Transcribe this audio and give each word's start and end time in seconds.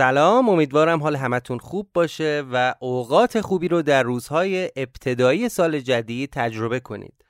سلام 0.00 0.48
امیدوارم 0.48 1.02
حال 1.02 1.16
همتون 1.16 1.58
خوب 1.58 1.90
باشه 1.94 2.44
و 2.52 2.74
اوقات 2.80 3.40
خوبی 3.40 3.68
رو 3.68 3.82
در 3.82 4.02
روزهای 4.02 4.70
ابتدایی 4.76 5.48
سال 5.48 5.80
جدید 5.80 6.30
تجربه 6.30 6.80
کنید. 6.80 7.24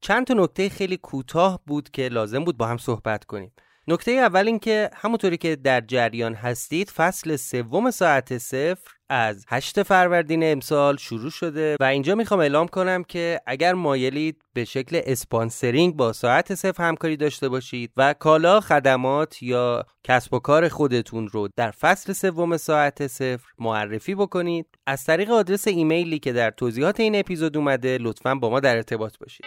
چند 0.00 0.26
تا 0.26 0.34
نکته 0.34 0.68
خیلی 0.68 0.96
کوتاه 0.96 1.60
بود 1.66 1.90
که 1.90 2.08
لازم 2.08 2.44
بود 2.44 2.56
با 2.56 2.66
هم 2.66 2.76
صحبت 2.76 3.24
کنیم. 3.24 3.52
نکته 3.90 4.10
اول 4.10 4.46
این 4.46 4.58
که 4.58 4.90
همونطوری 4.94 5.36
که 5.36 5.56
در 5.56 5.80
جریان 5.80 6.34
هستید 6.34 6.90
فصل 6.90 7.36
سوم 7.36 7.90
ساعت 7.90 8.38
صفر 8.38 8.90
از 9.08 9.44
8 9.48 9.82
فروردین 9.82 10.52
امسال 10.52 10.96
شروع 10.96 11.30
شده 11.30 11.76
و 11.80 11.84
اینجا 11.84 12.14
می‌خوام 12.14 12.40
اعلام 12.40 12.68
کنم 12.68 13.04
که 13.04 13.40
اگر 13.46 13.74
مایلید 13.74 14.42
به 14.52 14.64
شکل 14.64 15.00
اسپانسرینگ 15.04 15.96
با 15.96 16.12
ساعت 16.12 16.54
صفر 16.54 16.82
همکاری 16.82 17.16
داشته 17.16 17.48
باشید 17.48 17.92
و 17.96 18.14
کالا 18.14 18.60
خدمات 18.60 19.42
یا 19.42 19.84
کسب 20.04 20.34
و 20.34 20.38
کار 20.38 20.68
خودتون 20.68 21.28
رو 21.28 21.48
در 21.56 21.70
فصل 21.70 22.12
سوم 22.12 22.56
ساعت 22.56 23.06
صفر 23.06 23.46
معرفی 23.58 24.14
بکنید 24.14 24.66
از 24.86 25.04
طریق 25.04 25.30
آدرس 25.30 25.68
ایمیلی 25.68 26.18
که 26.18 26.32
در 26.32 26.50
توضیحات 26.50 27.00
این 27.00 27.16
اپیزود 27.16 27.56
اومده 27.56 27.98
لطفا 28.00 28.34
با 28.34 28.50
ما 28.50 28.60
در 28.60 28.76
ارتباط 28.76 29.18
باشید. 29.18 29.46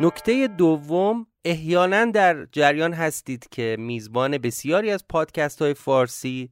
نکته 0.00 0.48
دوم 0.48 1.26
احیانا 1.44 2.04
در 2.04 2.46
جریان 2.52 2.92
هستید 2.92 3.48
که 3.50 3.76
میزبان 3.78 4.38
بسیاری 4.38 4.90
از 4.90 5.08
پادکست 5.08 5.62
های 5.62 5.74
فارسی 5.74 6.50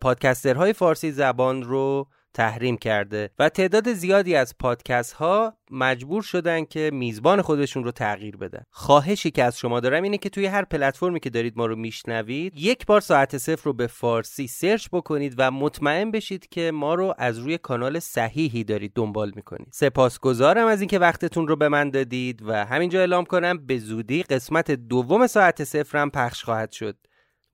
پادکسترهای 0.00 0.72
فارسی 0.72 1.10
زبان 1.12 1.62
رو 1.62 2.08
تحریم 2.34 2.76
کرده 2.76 3.30
و 3.38 3.48
تعداد 3.48 3.92
زیادی 3.92 4.34
از 4.34 4.54
پادکست 4.58 5.12
ها 5.12 5.54
مجبور 5.70 6.22
شدن 6.22 6.64
که 6.64 6.90
میزبان 6.92 7.42
خودشون 7.42 7.84
رو 7.84 7.92
تغییر 7.92 8.36
بدن. 8.36 8.62
خواهشی 8.70 9.30
که 9.30 9.44
از 9.44 9.58
شما 9.58 9.80
دارم 9.80 10.02
اینه 10.02 10.18
که 10.18 10.28
توی 10.28 10.46
هر 10.46 10.64
پلتفرمی 10.64 11.20
که 11.20 11.30
دارید 11.30 11.52
ما 11.56 11.66
رو 11.66 11.76
میشنوید 11.76 12.52
یک 12.56 12.86
بار 12.86 13.00
ساعت 13.00 13.38
صفر 13.38 13.64
رو 13.64 13.72
به 13.72 13.86
فارسی 13.86 14.46
سرچ 14.46 14.88
بکنید 14.92 15.34
و 15.38 15.50
مطمئن 15.50 16.10
بشید 16.10 16.48
که 16.48 16.70
ما 16.70 16.94
رو 16.94 17.14
از 17.18 17.38
روی 17.38 17.58
کانال 17.58 17.98
صحیحی 17.98 18.64
دارید 18.64 18.92
دنبال 18.94 19.32
می‌کنید. 19.36 19.68
سپاسگزارم 19.72 20.66
از 20.66 20.80
اینکه 20.80 20.98
وقتتون 20.98 21.48
رو 21.48 21.56
به 21.56 21.68
من 21.68 21.90
دادید 21.90 22.42
و 22.42 22.64
همینجا 22.64 22.98
اعلام 22.98 23.24
کنم 23.24 23.66
به 23.66 23.78
زودی 23.78 24.22
قسمت 24.22 24.70
دوم 24.70 25.26
ساعت 25.26 25.64
صفر 25.64 25.98
هم 25.98 26.10
پخش 26.10 26.44
خواهد 26.44 26.72
شد. 26.72 26.96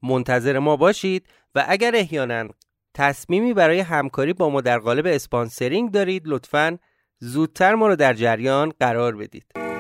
منتظر 0.03 0.59
ما 0.59 0.77
باشید 0.77 1.29
و 1.55 1.65
اگر 1.69 1.93
احیانا 1.95 2.49
تصمیمی 2.95 3.55
برای 3.55 3.81
همکاری 3.81 4.33
با 4.33 4.51
ما 4.51 4.61
در 4.61 4.79
قالب 4.79 5.07
اسپانسرینگ 5.07 5.91
دارید. 5.91 6.23
لطفا 6.27 6.79
زودتر 7.19 7.75
ما 7.75 7.87
رو 7.87 7.97
در 7.97 8.15
جریان 8.15 8.73
قرار 8.81 9.17
بدید. 9.17 9.74